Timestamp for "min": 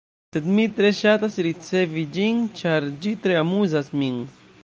4.05-4.19